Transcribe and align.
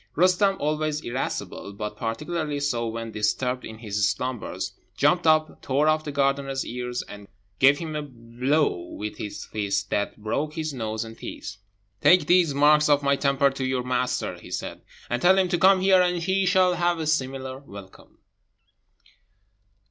Roostem, 0.15 0.57
always 0.57 1.01
irascible, 1.01 1.73
but 1.73 1.95
particularly 1.95 2.59
so 2.59 2.87
when 2.87 3.11
disturbed 3.11 3.63
in 3.63 3.77
his 3.77 4.09
slumbers, 4.09 4.73
jumped 4.97 5.27
up, 5.27 5.61
tore 5.61 5.87
off 5.87 6.03
the 6.05 6.11
gardener's 6.11 6.65
ears, 6.65 7.03
and 7.03 7.27
gave 7.59 7.77
him 7.77 7.95
a 7.95 8.01
blow 8.01 8.75
with 8.93 9.19
his 9.19 9.45
fist 9.45 9.91
that 9.91 10.17
broke 10.17 10.55
his 10.55 10.73
nose 10.73 11.05
and 11.05 11.19
teeth. 11.19 11.57
"Take 12.01 12.25
these 12.25 12.51
marks 12.55 12.89
of 12.89 13.03
my 13.03 13.15
temper 13.15 13.51
to 13.51 13.63
your 13.63 13.83
master," 13.83 14.39
he 14.39 14.49
said, 14.49 14.81
"and 15.07 15.21
tell 15.21 15.37
him 15.37 15.49
to 15.49 15.59
come 15.59 15.81
here, 15.81 16.01
and 16.01 16.17
he 16.17 16.47
shall 16.47 16.73
have 16.73 16.97
a 16.97 17.05
similar 17.05 17.59
welcome." 17.59 18.17